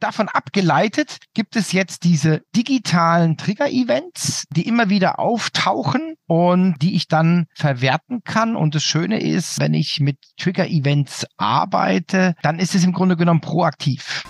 Davon 0.00 0.28
abgeleitet 0.28 1.18
gibt 1.34 1.56
es 1.56 1.72
jetzt 1.72 2.04
diese 2.04 2.42
digitalen 2.54 3.36
Trigger-Events, 3.36 4.44
die 4.54 4.68
immer 4.68 4.88
wieder 4.90 5.18
auftauchen 5.18 6.14
und 6.26 6.76
die 6.80 6.94
ich 6.94 7.08
dann 7.08 7.46
verwerten 7.54 8.20
kann. 8.22 8.54
Und 8.54 8.76
das 8.76 8.84
Schöne 8.84 9.20
ist, 9.20 9.58
wenn 9.58 9.74
ich 9.74 9.98
mit 9.98 10.18
Trigger-Events 10.36 11.26
arbeite, 11.36 12.34
dann 12.42 12.60
ist 12.60 12.76
es 12.76 12.84
im 12.84 12.92
Grunde 12.92 13.16
genommen 13.16 13.40
proaktiv. 13.40 14.24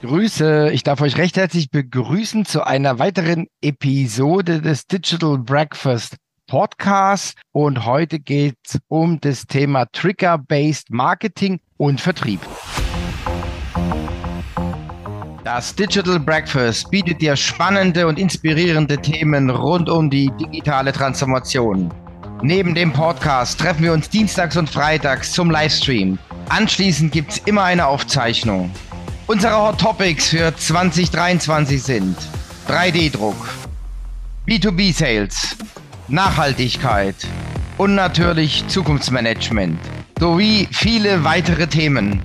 Grüße, 0.00 0.70
ich 0.72 0.82
darf 0.82 1.00
euch 1.00 1.16
recht 1.16 1.36
herzlich 1.36 1.70
begrüßen 1.70 2.44
zu 2.44 2.66
einer 2.66 2.98
weiteren 2.98 3.46
Episode 3.62 4.60
des 4.60 4.86
Digital 4.86 5.38
Breakfast 5.38 6.16
Podcast 6.46 7.36
und 7.52 7.84
heute 7.84 8.18
geht 8.18 8.56
es 8.66 8.78
um 8.88 9.20
das 9.20 9.46
Thema 9.46 9.86
Trigger-Based 9.92 10.90
Marketing 10.90 11.60
und 11.76 12.00
Vertrieb. 12.00 12.40
Das 15.44 15.74
Digital 15.74 16.18
Breakfast 16.18 16.90
bietet 16.90 17.20
dir 17.20 17.36
spannende 17.36 18.06
und 18.06 18.18
inspirierende 18.18 18.96
Themen 18.98 19.50
rund 19.50 19.88
um 19.88 20.10
die 20.10 20.30
digitale 20.40 20.92
Transformation. 20.92 21.92
Neben 22.42 22.74
dem 22.74 22.92
Podcast 22.92 23.60
treffen 23.60 23.84
wir 23.84 23.92
uns 23.92 24.08
dienstags 24.08 24.56
und 24.56 24.68
freitags 24.68 25.32
zum 25.32 25.50
Livestream. 25.50 26.18
Anschließend 26.48 27.12
gibt 27.12 27.32
es 27.32 27.38
immer 27.38 27.62
eine 27.62 27.86
Aufzeichnung. 27.86 28.70
Unsere 29.26 29.56
Hot 29.56 29.80
Topics 29.80 30.28
für 30.28 30.54
2023 30.54 31.82
sind 31.82 32.16
3D-Druck, 32.68 33.48
B2B-Sales, 34.46 35.56
Nachhaltigkeit 36.08 37.16
und 37.78 37.94
natürlich 37.94 38.66
Zukunftsmanagement 38.68 39.78
sowie 40.18 40.68
viele 40.70 41.24
weitere 41.24 41.66
Themen. 41.66 42.20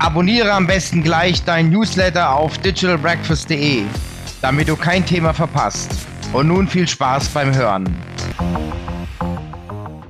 Abonniere 0.00 0.52
am 0.52 0.66
besten 0.66 1.04
gleich 1.04 1.44
dein 1.44 1.70
Newsletter 1.70 2.34
auf 2.34 2.58
digitalbreakfast.de, 2.58 3.84
damit 4.42 4.68
du 4.68 4.74
kein 4.74 5.06
Thema 5.06 5.32
verpasst. 5.32 5.92
Und 6.32 6.48
nun 6.48 6.66
viel 6.66 6.88
Spaß 6.88 7.28
beim 7.28 7.54
Hören. 7.54 7.94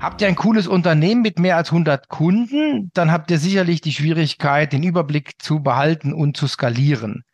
Habt 0.00 0.22
ihr 0.22 0.28
ein 0.28 0.36
cooles 0.36 0.66
Unternehmen 0.66 1.20
mit 1.20 1.38
mehr 1.38 1.58
als 1.58 1.72
100 1.72 2.08
Kunden, 2.08 2.90
dann 2.94 3.12
habt 3.12 3.30
ihr 3.30 3.38
sicherlich 3.38 3.82
die 3.82 3.92
Schwierigkeit, 3.92 4.72
den 4.72 4.82
Überblick 4.82 5.34
zu 5.42 5.60
behalten 5.60 6.14
und 6.14 6.38
zu 6.38 6.46
skalieren. 6.46 7.24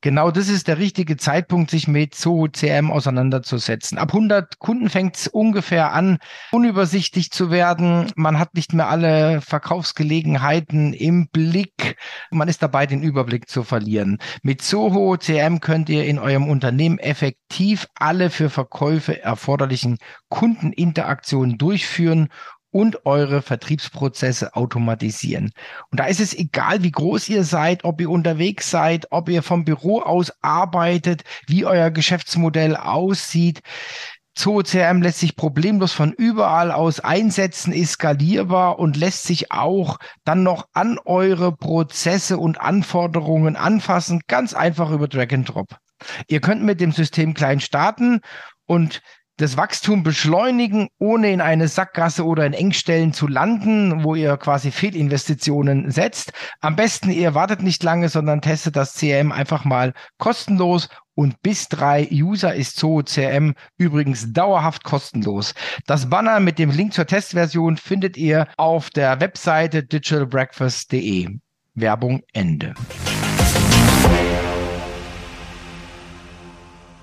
Genau 0.00 0.30
das 0.30 0.48
ist 0.48 0.68
der 0.68 0.78
richtige 0.78 1.16
Zeitpunkt, 1.16 1.70
sich 1.70 1.86
mit 1.86 2.14
Zoho 2.14 2.48
CM 2.48 2.90
auseinanderzusetzen. 2.90 3.98
Ab 3.98 4.08
100 4.08 4.58
Kunden 4.58 4.88
fängt 4.88 5.16
es 5.16 5.28
ungefähr 5.28 5.92
an, 5.92 6.18
unübersichtlich 6.50 7.30
zu 7.30 7.50
werden. 7.50 8.10
Man 8.16 8.38
hat 8.38 8.54
nicht 8.54 8.72
mehr 8.72 8.88
alle 8.88 9.40
Verkaufsgelegenheiten 9.40 10.92
im 10.92 11.28
Blick. 11.28 11.96
Man 12.30 12.48
ist 12.48 12.62
dabei, 12.62 12.86
den 12.86 13.02
Überblick 13.02 13.48
zu 13.48 13.62
verlieren. 13.62 14.18
Mit 14.42 14.62
Zoho 14.62 15.16
CM 15.16 15.60
könnt 15.60 15.88
ihr 15.88 16.04
in 16.04 16.18
eurem 16.18 16.48
Unternehmen 16.48 16.98
effektiv 16.98 17.86
alle 17.94 18.30
für 18.30 18.50
Verkäufe 18.50 19.22
erforderlichen 19.22 19.98
Kundeninteraktionen 20.28 21.58
durchführen 21.58 22.28
und 22.72 23.06
eure 23.06 23.42
Vertriebsprozesse 23.42 24.56
automatisieren. 24.56 25.52
Und 25.90 26.00
da 26.00 26.06
ist 26.06 26.20
es 26.20 26.34
egal, 26.34 26.82
wie 26.82 26.90
groß 26.90 27.28
ihr 27.28 27.44
seid, 27.44 27.84
ob 27.84 28.00
ihr 28.00 28.10
unterwegs 28.10 28.70
seid, 28.70 29.06
ob 29.10 29.28
ihr 29.28 29.42
vom 29.42 29.64
Büro 29.64 30.00
aus 30.00 30.32
arbeitet, 30.40 31.22
wie 31.46 31.64
euer 31.64 31.90
Geschäftsmodell 31.90 32.74
aussieht. 32.74 33.60
ZooCRM 34.34 35.02
lässt 35.02 35.18
sich 35.18 35.36
problemlos 35.36 35.92
von 35.92 36.12
überall 36.12 36.72
aus 36.72 37.00
einsetzen, 37.00 37.72
ist 37.72 37.92
skalierbar 37.92 38.78
und 38.78 38.96
lässt 38.96 39.24
sich 39.24 39.52
auch 39.52 39.98
dann 40.24 40.42
noch 40.42 40.66
an 40.72 40.98
eure 41.04 41.54
Prozesse 41.54 42.38
und 42.38 42.58
Anforderungen 42.58 43.56
anfassen, 43.56 44.22
ganz 44.28 44.54
einfach 44.54 44.90
über 44.90 45.06
Drag 45.06 45.32
and 45.32 45.48
Drop. 45.48 45.76
Ihr 46.28 46.40
könnt 46.40 46.62
mit 46.62 46.80
dem 46.80 46.92
System 46.92 47.34
klein 47.34 47.60
starten 47.60 48.20
und 48.64 49.02
das 49.36 49.56
Wachstum 49.56 50.02
beschleunigen, 50.02 50.88
ohne 50.98 51.30
in 51.30 51.40
eine 51.40 51.68
Sackgasse 51.68 52.24
oder 52.24 52.46
in 52.46 52.52
Engstellen 52.52 53.12
zu 53.12 53.26
landen, 53.26 54.04
wo 54.04 54.14
ihr 54.14 54.36
quasi 54.36 54.70
Fehlinvestitionen 54.70 55.90
setzt. 55.90 56.32
Am 56.60 56.76
besten, 56.76 57.10
ihr 57.10 57.34
wartet 57.34 57.62
nicht 57.62 57.82
lange, 57.82 58.08
sondern 58.08 58.42
testet 58.42 58.76
das 58.76 58.94
CRM 58.94 59.32
einfach 59.32 59.64
mal 59.64 59.94
kostenlos 60.18 60.88
und 61.14 61.42
bis 61.42 61.68
drei 61.68 62.08
User 62.10 62.54
ist 62.54 62.76
Zoho 62.76 63.02
CRM 63.02 63.54
übrigens 63.76 64.32
dauerhaft 64.32 64.84
kostenlos. 64.84 65.54
Das 65.86 66.08
Banner 66.08 66.40
mit 66.40 66.58
dem 66.58 66.70
Link 66.70 66.94
zur 66.94 67.06
Testversion 67.06 67.76
findet 67.76 68.16
ihr 68.16 68.48
auf 68.56 68.90
der 68.90 69.20
Webseite 69.20 69.82
digitalbreakfast.de. 69.82 71.38
Werbung 71.74 72.22
Ende. 72.32 72.74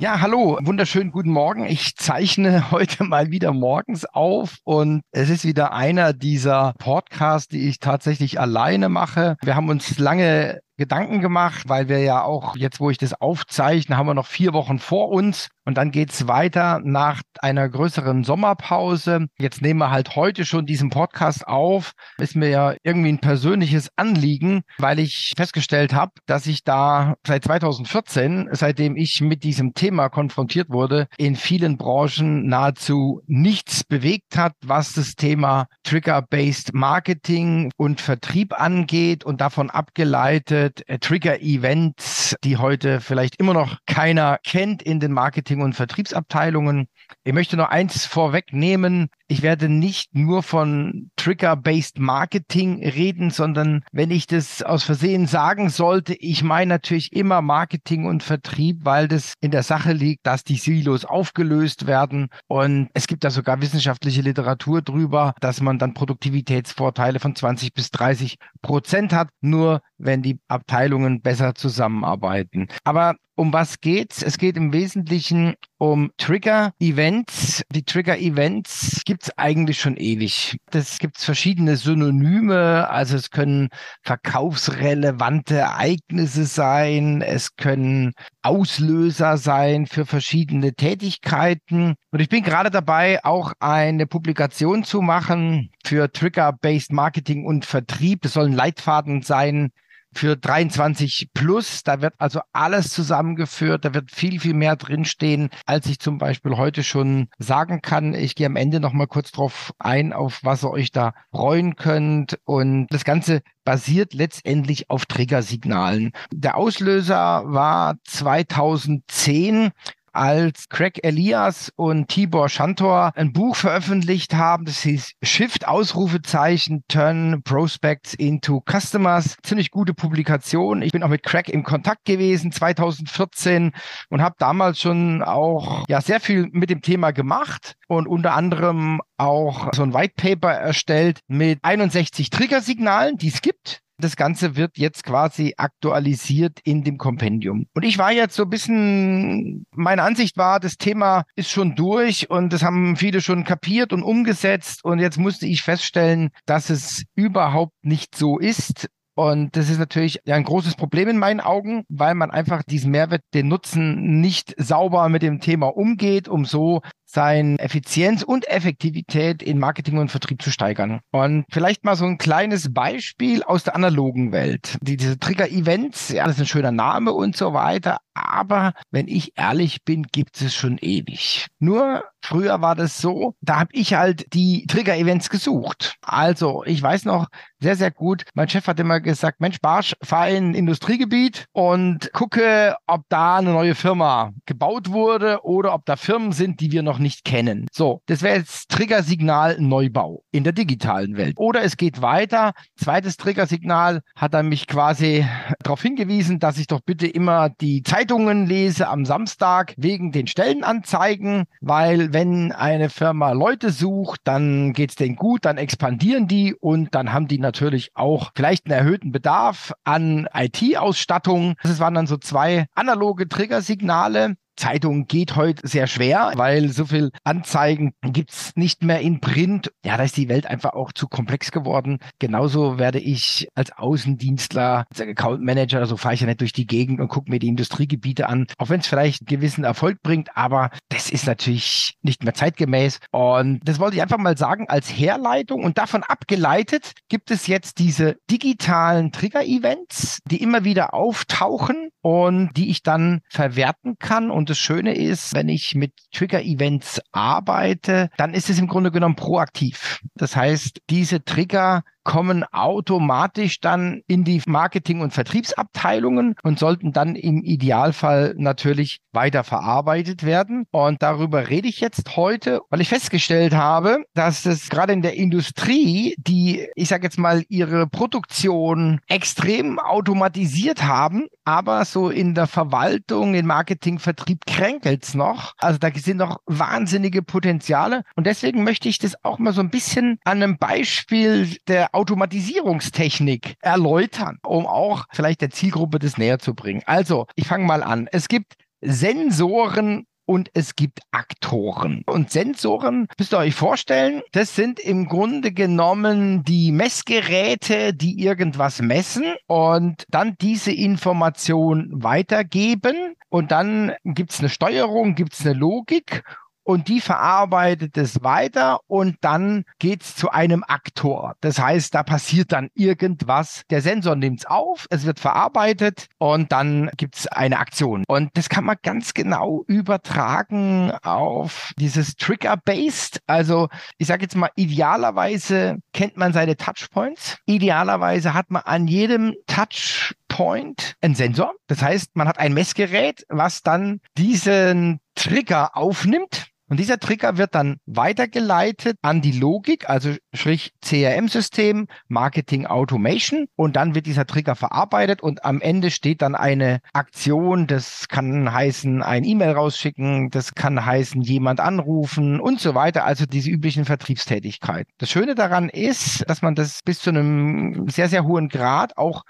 Ja, 0.01 0.21
hallo, 0.21 0.57
wunderschönen 0.61 1.11
guten 1.11 1.31
Morgen. 1.31 1.65
Ich 1.65 1.97
zeichne 1.97 2.71
heute 2.71 3.03
mal 3.03 3.31
wieder 3.31 3.51
morgens 3.51 4.05
auf 4.05 4.59
und 4.63 5.01
es 5.11 5.29
ist 5.29 5.43
wieder 5.43 5.73
einer 5.73 6.13
dieser 6.13 6.73
Podcasts, 6.79 7.49
die 7.49 7.67
ich 7.67 7.79
tatsächlich 7.79 8.39
alleine 8.39 8.87
mache. 8.87 9.35
Wir 9.43 9.57
haben 9.57 9.67
uns 9.67 9.99
lange 9.99 10.61
Gedanken 10.79 11.19
gemacht, 11.19 11.67
weil 11.67 11.89
wir 11.89 11.99
ja 11.99 12.23
auch 12.23 12.55
jetzt, 12.55 12.79
wo 12.79 12.89
ich 12.89 12.97
das 12.97 13.13
aufzeichne, 13.13 13.97
haben 13.97 14.07
wir 14.07 14.13
noch 14.13 14.25
vier 14.25 14.53
Wochen 14.53 14.79
vor 14.79 15.09
uns 15.09 15.49
und 15.69 15.77
dann 15.77 15.91
geht's 15.91 16.27
weiter 16.27 16.81
nach 16.83 17.21
einer 17.41 17.69
größeren 17.69 18.23
Sommerpause. 18.23 19.27
Jetzt 19.37 19.61
nehmen 19.61 19.79
wir 19.79 19.91
halt 19.91 20.15
heute 20.15 20.45
schon 20.45 20.65
diesen 20.65 20.89
Podcast 20.89 21.47
auf. 21.47 21.91
Ist 22.17 22.35
mir 22.35 22.49
ja 22.49 22.73
irgendwie 22.81 23.09
ein 23.09 23.19
persönliches 23.19 23.89
Anliegen, 23.95 24.61
weil 24.79 24.97
ich 24.97 25.33
festgestellt 25.37 25.93
habe, 25.93 26.13
dass 26.25 26.47
ich 26.47 26.63
da 26.63 27.13
seit 27.27 27.43
2014, 27.43 28.49
seitdem 28.53 28.95
ich 28.95 29.21
mit 29.21 29.43
diesem 29.43 29.73
Thema 29.73 30.09
konfrontiert 30.09 30.69
wurde, 30.69 31.07
in 31.17 31.35
vielen 31.35 31.77
Branchen 31.77 32.47
nahezu 32.47 33.21
nichts 33.27 33.83
bewegt 33.83 34.37
hat, 34.37 34.53
was 34.65 34.93
das 34.93 35.13
Thema 35.15 35.67
Trigger-Based 35.83 36.73
Marketing 36.73 37.69
und 37.77 38.01
Vertrieb 38.01 38.59
angeht 38.59 39.23
und 39.23 39.41
davon 39.41 39.69
abgeleitet 39.69 40.68
äh, 40.87 40.99
Trigger-Events, 40.99 42.35
die 42.43 42.57
heute 42.57 43.01
vielleicht 43.01 43.35
immer 43.37 43.53
noch 43.53 43.77
keiner 43.85 44.39
kennt 44.43 44.81
in 44.81 44.99
den 44.99 45.11
Marketing- 45.11 45.61
und 45.61 45.73
Vertriebsabteilungen. 45.73 46.87
Ich 47.23 47.33
möchte 47.33 47.57
noch 47.57 47.69
eins 47.69 48.05
vorwegnehmen. 48.05 49.09
Ich 49.31 49.43
werde 49.43 49.69
nicht 49.69 50.15
nur 50.15 50.41
von 50.41 51.11
Trigger-Based 51.15 51.99
Marketing 51.99 52.83
reden, 52.83 53.29
sondern 53.29 53.83
wenn 53.91 54.09
ich 54.09 54.25
das 54.25 54.63
aus 54.63 54.83
Versehen 54.83 55.27
sagen 55.27 55.69
sollte, 55.69 56.15
ich 56.15 56.43
meine 56.43 56.69
natürlich 56.69 57.13
immer 57.13 57.43
Marketing 57.43 58.05
und 58.07 58.23
Vertrieb, 58.23 58.85
weil 58.85 59.07
das 59.07 59.33
in 59.39 59.51
der 59.51 59.61
Sache 59.61 59.93
liegt, 59.93 60.25
dass 60.25 60.43
die 60.43 60.55
Silos 60.55 61.05
aufgelöst 61.05 61.85
werden. 61.85 62.29
Und 62.47 62.89
es 62.95 63.05
gibt 63.05 63.23
da 63.23 63.29
sogar 63.29 63.61
wissenschaftliche 63.61 64.23
Literatur 64.23 64.81
drüber, 64.81 65.35
dass 65.41 65.61
man 65.61 65.77
dann 65.77 65.93
Produktivitätsvorteile 65.93 67.19
von 67.19 67.35
20 67.35 67.75
bis 67.75 67.91
30 67.91 68.37
Prozent 68.63 69.13
hat, 69.13 69.29
nur 69.41 69.81
wenn 69.99 70.23
die 70.23 70.39
Abteilungen 70.47 71.21
besser 71.21 71.53
zusammenarbeiten. 71.53 72.67
Aber 72.83 73.15
um 73.39 73.53
was 73.53 73.79
geht's? 73.79 74.21
Es 74.21 74.37
geht 74.37 74.57
im 74.57 74.73
Wesentlichen 74.73 75.55
um 75.77 76.11
Trigger-Events. 76.17 77.63
Die 77.71 77.83
Trigger-Events 77.83 79.03
gibt's 79.05 79.31
eigentlich 79.37 79.79
schon 79.79 79.95
ewig. 79.95 80.57
Das 80.71 80.99
gibt's 80.99 81.23
verschiedene 81.23 81.77
Synonyme. 81.77 82.89
Also 82.89 83.15
es 83.15 83.29
können 83.29 83.69
verkaufsrelevante 84.03 85.55
Ereignisse 85.55 86.43
sein. 86.43 87.21
Es 87.21 87.55
können 87.55 88.11
Auslöser 88.41 89.37
sein 89.37 89.85
für 89.85 90.05
verschiedene 90.05 90.73
Tätigkeiten. 90.73 91.95
Und 92.11 92.19
ich 92.19 92.27
bin 92.27 92.43
gerade 92.43 92.71
dabei, 92.71 93.23
auch 93.23 93.53
eine 93.61 94.05
Publikation 94.05 94.83
zu 94.83 95.01
machen 95.01 95.71
für 95.85 96.11
Trigger-Based 96.11 96.91
Marketing 96.91 97.45
und 97.45 97.63
Vertrieb. 97.63 98.23
Das 98.23 98.33
soll 98.33 98.47
ein 98.47 98.53
Leitfaden 98.53 99.21
sein 99.21 99.69
für 100.13 100.35
23 100.35 101.29
plus. 101.33 101.83
Da 101.83 102.01
wird 102.01 102.13
also 102.17 102.41
alles 102.53 102.89
zusammengeführt. 102.91 103.85
Da 103.85 103.93
wird 103.93 104.11
viel, 104.11 104.39
viel 104.39 104.53
mehr 104.53 104.75
drinstehen, 104.75 105.49
als 105.65 105.87
ich 105.87 105.99
zum 105.99 106.17
Beispiel 106.17 106.57
heute 106.57 106.83
schon 106.83 107.27
sagen 107.37 107.81
kann. 107.81 108.13
Ich 108.13 108.35
gehe 108.35 108.47
am 108.47 108.55
Ende 108.55 108.79
noch 108.79 108.93
mal 108.93 109.07
kurz 109.07 109.31
drauf 109.31 109.73
ein, 109.79 110.13
auf 110.13 110.39
was 110.43 110.63
ihr 110.63 110.71
euch 110.71 110.91
da 110.91 111.13
freuen 111.31 111.75
könnt. 111.75 112.39
Und 112.45 112.87
das 112.89 113.03
Ganze 113.05 113.41
basiert 113.63 114.13
letztendlich 114.13 114.89
auf 114.89 115.05
Triggersignalen. 115.05 116.11
Der 116.33 116.57
Auslöser 116.57 117.43
war 117.45 117.97
2010 118.05 119.71
als 120.13 120.69
Craig 120.69 120.99
Elias 121.03 121.71
und 121.75 122.07
Tibor 122.07 122.49
Schantor 122.49 123.11
ein 123.15 123.33
Buch 123.33 123.55
veröffentlicht 123.55 124.33
haben, 124.33 124.65
das 124.65 124.81
hieß 124.81 125.13
Shift 125.23 125.67
Ausrufezeichen 125.67 126.83
Turn 126.87 127.41
Prospects 127.43 128.13
into 128.13 128.61
Customers. 128.69 129.37
Ziemlich 129.43 129.71
gute 129.71 129.93
Publikation. 129.93 130.81
Ich 130.81 130.91
bin 130.91 131.03
auch 131.03 131.09
mit 131.09 131.23
Craig 131.23 131.49
im 131.49 131.63
Kontakt 131.63 132.05
gewesen 132.05 132.51
2014 132.51 133.71
und 134.09 134.21
habe 134.21 134.35
damals 134.39 134.79
schon 134.79 135.21
auch 135.21 135.85
ja 135.87 136.01
sehr 136.01 136.19
viel 136.19 136.47
mit 136.51 136.69
dem 136.69 136.81
Thema 136.81 137.11
gemacht 137.11 137.75
und 137.87 138.07
unter 138.07 138.33
anderem 138.33 139.01
auch 139.17 139.69
so 139.73 139.83
ein 139.83 139.93
White 139.93 140.13
Paper 140.15 140.51
erstellt 140.51 141.19
mit 141.27 141.59
61 141.61 142.29
Triggersignalen, 142.29 143.17
die 143.17 143.29
es 143.29 143.41
gibt 143.41 143.81
das 143.99 144.15
Ganze 144.15 144.55
wird 144.55 144.77
jetzt 144.77 145.03
quasi 145.03 145.53
aktualisiert 145.57 146.59
in 146.63 146.83
dem 146.83 146.97
Kompendium. 146.97 147.67
Und 147.73 147.83
ich 147.83 147.97
war 147.97 148.11
jetzt 148.11 148.35
so 148.35 148.43
ein 148.43 148.49
bisschen, 148.49 149.65
meine 149.71 150.03
Ansicht 150.03 150.37
war, 150.37 150.59
das 150.59 150.77
Thema 150.77 151.23
ist 151.35 151.49
schon 151.49 151.75
durch 151.75 152.29
und 152.29 152.53
das 152.53 152.63
haben 152.63 152.95
viele 152.95 153.21
schon 153.21 153.43
kapiert 153.43 153.93
und 153.93 154.03
umgesetzt. 154.03 154.83
Und 154.83 154.99
jetzt 154.99 155.17
musste 155.17 155.45
ich 155.45 155.61
feststellen, 155.61 156.29
dass 156.45 156.69
es 156.69 157.03
überhaupt 157.15 157.73
nicht 157.83 158.15
so 158.15 158.39
ist. 158.39 158.89
Und 159.19 159.57
das 159.57 159.69
ist 159.69 159.79
natürlich 159.79 160.25
ein 160.29 160.45
großes 160.45 160.75
Problem 160.75 161.09
in 161.09 161.17
meinen 161.17 161.41
Augen, 161.41 161.83
weil 161.89 162.15
man 162.15 162.31
einfach 162.31 162.63
diesen 162.63 162.91
Mehrwert, 162.91 163.21
den 163.33 163.49
Nutzen 163.49 164.21
nicht 164.21 164.55
sauber 164.55 165.09
mit 165.09 165.23
dem 165.23 165.41
Thema 165.41 165.75
umgeht, 165.75 166.29
um 166.29 166.45
so 166.45 166.79
seine 167.03 167.59
Effizienz 167.59 168.23
und 168.23 168.47
Effektivität 168.47 169.43
in 169.43 169.59
Marketing 169.59 169.97
und 169.97 170.09
Vertrieb 170.09 170.41
zu 170.41 170.51
steigern. 170.51 171.01
Und 171.11 171.43
vielleicht 171.49 171.83
mal 171.83 171.97
so 171.97 172.05
ein 172.05 172.17
kleines 172.17 172.73
Beispiel 172.73 173.43
aus 173.43 173.65
der 173.65 173.75
analogen 173.75 174.31
Welt. 174.31 174.77
Die, 174.79 174.95
diese 174.95 175.19
Trigger-Events, 175.19 176.09
ja, 176.09 176.23
das 176.25 176.35
ist 176.35 176.43
ein 176.43 176.47
schöner 176.47 176.71
Name 176.71 177.11
und 177.11 177.35
so 177.35 177.51
weiter. 177.51 177.97
Aber 178.19 178.73
wenn 178.91 179.07
ich 179.07 179.37
ehrlich 179.37 179.83
bin, 179.85 180.03
gibt 180.03 180.41
es 180.41 180.53
schon 180.53 180.77
ewig. 180.79 181.47
Nur 181.59 182.03
früher 182.21 182.61
war 182.61 182.75
das 182.75 182.97
so, 182.97 183.35
da 183.41 183.59
habe 183.59 183.69
ich 183.71 183.93
halt 183.93 184.33
die 184.33 184.65
Trigger-Events 184.67 185.29
gesucht. 185.29 185.95
Also 186.01 186.63
ich 186.65 186.81
weiß 186.81 187.05
noch 187.05 187.27
sehr, 187.61 187.75
sehr 187.75 187.91
gut, 187.91 188.23
mein 188.33 188.49
Chef 188.49 188.67
hat 188.67 188.79
immer 188.79 188.99
gesagt, 188.99 189.39
Mensch, 189.39 189.59
Barsch, 189.61 189.95
fahr 190.03 190.29
in 190.29 190.51
ein 190.51 190.53
Industriegebiet 190.53 191.45
und 191.51 192.11
gucke, 192.13 192.75
ob 192.87 193.03
da 193.09 193.37
eine 193.37 193.51
neue 193.51 193.75
Firma 193.75 194.31
gebaut 194.45 194.89
wurde 194.89 195.43
oder 195.43 195.73
ob 195.73 195.85
da 195.85 195.95
Firmen 195.95 196.31
sind, 196.31 196.59
die 196.59 196.71
wir 196.71 196.83
noch 196.83 196.99
nicht 196.99 197.23
kennen. 197.23 197.67
So, 197.71 198.01
das 198.05 198.21
wäre 198.21 198.37
jetzt 198.37 198.69
Triggersignal 198.69 199.59
Neubau 199.59 200.23
in 200.31 200.43
der 200.43 200.53
digitalen 200.53 201.17
Welt. 201.17 201.35
Oder 201.37 201.63
es 201.63 201.77
geht 201.77 202.01
weiter. 202.01 202.53
Zweites 202.77 203.17
Triggersignal 203.17 204.01
hat 204.15 204.33
er 204.33 204.43
mich 204.43 204.67
quasi 204.67 205.25
darauf 205.61 205.81
hingewiesen, 205.81 206.39
dass 206.39 206.57
ich 206.57 206.67
doch 206.67 206.81
bitte 206.81 207.07
immer 207.07 207.49
die 207.49 207.83
Zeitungen 208.09 208.47
lese 208.47 208.87
am 208.87 209.05
Samstag 209.05 209.75
wegen 209.77 210.11
den 210.11 210.25
Stellenanzeigen, 210.25 211.43
weil 211.61 212.11
wenn 212.11 212.51
eine 212.51 212.89
Firma 212.89 213.33
Leute 213.33 213.69
sucht, 213.69 214.21
dann 214.23 214.73
geht 214.73 214.89
es 214.89 214.95
denen 214.95 215.15
gut, 215.15 215.45
dann 215.45 215.59
expandieren 215.59 216.27
die 216.27 216.55
und 216.55 216.95
dann 216.95 217.13
haben 217.13 217.27
die 217.27 217.37
natürlich 217.37 217.91
auch 217.93 218.31
vielleicht 218.35 218.65
einen 218.65 218.79
erhöhten 218.79 219.11
Bedarf 219.11 219.73
an 219.83 220.27
IT-Ausstattung. 220.33 221.53
Das 221.61 221.79
waren 221.79 221.93
dann 221.93 222.07
so 222.07 222.17
zwei 222.17 222.65
analoge 222.73 223.29
Triggersignale. 223.29 224.37
Zeitung 224.59 225.07
geht 225.07 225.37
heute 225.37 225.65
sehr 225.65 225.87
schwer, 225.87 226.33
weil 226.35 226.69
so 226.69 226.85
viel 226.85 227.11
Anzeigen 227.23 227.93
gibt's 228.01 228.51
nicht 228.55 228.83
mehr 228.83 228.99
in 228.99 229.21
Print. 229.21 229.71
Ja, 229.85 229.95
da 229.95 230.03
ist 230.03 230.17
die 230.17 230.27
Welt 230.27 230.45
einfach 230.45 230.73
auch 230.73 230.91
zu 230.91 231.07
komplex 231.07 231.51
geworden. 231.51 231.99
Genauso 232.19 232.77
werde 232.77 232.99
ich 232.99 233.47
als 233.55 233.71
Außendienstler, 233.71 234.85
als 234.89 235.01
Account 235.01 235.41
Manager, 235.41 235.85
so 235.85 235.95
fahre 235.95 236.15
ich 236.15 236.21
ja 236.21 236.27
nicht 236.27 236.41
durch 236.41 236.51
die 236.51 236.67
Gegend 236.67 236.99
und 236.99 237.07
gucke 237.07 237.31
mir 237.31 237.39
die 237.39 237.47
Industriegebiete 237.47 238.27
an, 238.27 238.47
auch 238.57 238.69
wenn 238.69 238.81
es 238.81 238.87
vielleicht 238.87 239.21
einen 239.21 239.27
gewissen 239.27 239.63
Erfolg 239.63 240.01
bringt, 240.03 240.35
aber 240.35 240.71
das 240.89 241.09
ist 241.09 241.25
natürlich 241.25 241.95
nicht 242.01 242.23
mehr 242.23 242.33
zeitgemäß. 242.33 242.99
Und 243.11 243.61
das 243.63 243.79
wollte 243.79 243.95
ich 243.95 244.01
einfach 244.01 244.17
mal 244.17 244.37
sagen 244.37 244.67
als 244.67 244.89
Herleitung 244.89 245.63
und 245.63 245.77
davon 245.77 246.03
abgeleitet 246.03 246.91
gibt 247.07 247.31
es 247.31 247.47
jetzt 247.47 247.79
diese 247.79 248.17
digitalen 248.29 249.13
Trigger-Events, 249.13 250.19
die 250.29 250.41
immer 250.41 250.65
wieder 250.65 250.93
auftauchen 250.93 251.89
und 252.01 252.51
die 252.57 252.69
ich 252.69 252.83
dann 252.83 253.21
verwerten 253.29 253.95
kann 253.99 254.31
und 254.31 254.48
das 254.49 254.57
Schöne 254.57 254.95
ist, 254.95 255.33
wenn 255.33 255.49
ich 255.49 255.75
mit 255.75 255.93
Trigger-Events 256.11 257.01
arbeite, 257.11 258.09
dann 258.17 258.33
ist 258.33 258.49
es 258.49 258.59
im 258.59 258.67
Grunde 258.67 258.91
genommen 258.91 259.15
proaktiv. 259.15 260.01
Das 260.15 260.35
heißt, 260.35 260.81
diese 260.89 261.23
Trigger 261.23 261.83
kommen 262.09 262.43
automatisch 262.51 263.59
dann 263.59 264.01
in 264.07 264.23
die 264.23 264.41
Marketing- 264.47 265.01
und 265.01 265.13
Vertriebsabteilungen 265.13 266.33
und 266.41 266.57
sollten 266.57 266.91
dann 266.91 267.15
im 267.15 267.43
Idealfall 267.43 268.33
natürlich 268.35 268.97
weiter 269.13 269.43
verarbeitet 269.43 270.23
werden. 270.23 270.65
Und 270.71 271.03
darüber 271.03 271.49
rede 271.49 271.67
ich 271.67 271.81
jetzt 271.81 272.15
heute, 272.15 272.61
weil 272.71 272.81
ich 272.81 272.89
festgestellt 272.89 273.53
habe, 273.53 274.05
dass 274.15 274.47
es 274.47 274.69
gerade 274.69 274.91
in 274.91 275.03
der 275.03 275.17
Industrie, 275.17 276.15
die, 276.17 276.67
ich 276.73 276.87
sage 276.87 277.03
jetzt 277.03 277.19
mal, 277.19 277.43
ihre 277.47 277.85
Produktion 277.85 279.01
extrem 279.07 279.77
automatisiert 279.77 280.83
haben, 280.83 281.27
aber 281.45 281.85
so 281.85 282.09
in 282.09 282.33
der 282.33 282.47
Verwaltung, 282.47 283.35
in 283.35 283.45
Marketing, 283.45 283.99
Vertrieb 283.99 284.47
kränkelt 284.47 285.03
es 285.03 285.13
noch. 285.13 285.53
Also 285.59 285.77
da 285.77 285.89
sind 285.93 286.17
noch 286.17 286.39
wahnsinnige 286.47 287.21
Potenziale. 287.21 288.01
Und 288.15 288.25
deswegen 288.25 288.63
möchte 288.63 288.89
ich 288.89 288.97
das 288.97 289.13
auch 289.23 289.37
mal 289.37 289.53
so 289.53 289.61
ein 289.61 289.69
bisschen 289.69 290.17
an 290.23 290.41
einem 290.41 290.57
Beispiel 290.57 291.55
der 291.67 291.93
Automatisierungstechnik 291.99 293.55
erläutern, 293.61 294.37
um 294.45 294.65
auch 294.65 295.03
vielleicht 295.11 295.41
der 295.41 295.49
Zielgruppe 295.49 295.99
das 295.99 296.17
näher 296.17 296.39
zu 296.39 296.55
bringen. 296.55 296.81
Also, 296.85 297.27
ich 297.35 297.47
fange 297.47 297.65
mal 297.65 297.83
an. 297.83 298.07
Es 298.11 298.29
gibt 298.29 298.53
Sensoren 298.81 300.05
und 300.25 300.49
es 300.53 300.75
gibt 300.75 300.99
Aktoren. 301.11 302.03
Und 302.05 302.31
Sensoren, 302.31 303.07
müsst 303.17 303.33
ihr 303.33 303.39
euch 303.39 303.55
vorstellen, 303.55 304.21
das 304.31 304.55
sind 304.55 304.79
im 304.79 305.07
Grunde 305.07 305.51
genommen 305.51 306.43
die 306.43 306.71
Messgeräte, 306.71 307.93
die 307.93 308.23
irgendwas 308.23 308.81
messen 308.81 309.25
und 309.47 310.05
dann 310.09 310.35
diese 310.39 310.71
Information 310.71 311.89
weitergeben. 311.91 313.15
Und 313.29 313.51
dann 313.51 313.93
gibt 314.05 314.31
es 314.31 314.39
eine 314.39 314.49
Steuerung, 314.49 315.15
gibt 315.15 315.33
es 315.33 315.45
eine 315.45 315.53
Logik 315.53 316.23
und 316.69 316.87
die 316.87 317.01
verarbeitet 317.01 317.97
es 317.97 318.21
weiter 318.21 318.81
und 318.85 319.15
dann 319.21 319.65
geht's 319.79 320.15
zu 320.15 320.29
einem 320.29 320.63
Aktor. 320.63 321.33
Das 321.41 321.57
heißt, 321.57 321.95
da 321.95 322.03
passiert 322.03 322.51
dann 322.51 322.69
irgendwas. 322.75 323.63
Der 323.71 323.81
Sensor 323.81 324.15
nimmt's 324.15 324.45
auf, 324.45 324.85
es 324.91 325.03
wird 325.03 325.19
verarbeitet 325.19 326.09
und 326.19 326.51
dann 326.51 326.91
gibt's 326.95 327.25
eine 327.25 327.57
Aktion. 327.57 328.03
Und 328.07 328.29
das 328.37 328.49
kann 328.49 328.65
man 328.65 328.75
ganz 328.83 329.15
genau 329.15 329.63
übertragen 329.65 330.91
auf 331.01 331.71
dieses 331.79 332.15
Trigger-Based. 332.17 333.19
Also 333.25 333.69
ich 333.97 334.05
sage 334.05 334.21
jetzt 334.21 334.35
mal, 334.35 334.51
idealerweise 334.55 335.79
kennt 335.93 336.17
man 336.17 336.33
seine 336.33 336.55
Touchpoints. 336.55 337.39
Idealerweise 337.47 338.35
hat 338.35 338.51
man 338.51 338.61
an 338.61 338.87
jedem 338.87 339.33
Touch 339.47 340.13
Point 340.27 340.95
ein 341.01 341.15
Sensor. 341.15 341.55
Das 341.65 341.81
heißt, 341.81 342.15
man 342.15 342.27
hat 342.27 342.37
ein 342.37 342.53
Messgerät, 342.53 343.25
was 343.27 343.63
dann 343.63 343.99
diesen 344.15 344.99
Trigger 345.15 345.75
aufnimmt 345.75 346.48
und 346.69 346.79
dieser 346.79 346.99
Trigger 346.99 347.37
wird 347.37 347.55
dann 347.55 347.77
weitergeleitet 347.87 348.97
an 349.01 349.21
die 349.21 349.31
Logik, 349.31 349.89
also 349.89 350.13
sprich 350.33 350.71
CRM-System, 350.81 351.87
Marketing 352.07 352.67
Automation. 352.67 353.47
Und 353.55 353.75
dann 353.75 353.95
wird 353.95 354.05
dieser 354.05 354.27
Trigger 354.27 354.55
verarbeitet 354.55 355.21
und 355.21 355.43
am 355.43 355.61
Ende 355.61 355.89
steht 355.89 356.21
dann 356.21 356.35
eine 356.35 356.79
Aktion. 356.93 357.65
Das 357.65 358.07
kann 358.07 358.53
heißen, 358.53 359.01
ein 359.01 359.23
E-Mail 359.23 359.51
rausschicken. 359.51 360.29
Das 360.29 360.53
kann 360.53 360.85
heißen, 360.85 361.21
jemand 361.21 361.59
anrufen 361.59 362.39
und 362.39 362.59
so 362.59 362.75
weiter. 362.75 363.03
Also 363.03 363.25
diese 363.25 363.49
üblichen 363.49 363.85
Vertriebstätigkeiten. 363.85 364.93
Das 364.99 365.09
Schöne 365.09 365.33
daran 365.33 365.69
ist, 365.69 366.23
dass 366.29 366.43
man 366.43 366.53
das 366.53 366.81
bis 366.85 366.99
zu 366.99 367.09
einem 367.09 367.89
sehr, 367.89 368.09
sehr 368.09 368.25
hohen 368.25 368.47
Grad 368.47 368.95
auch 368.97 369.23